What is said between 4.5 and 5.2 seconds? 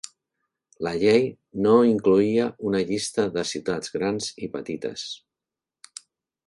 petites.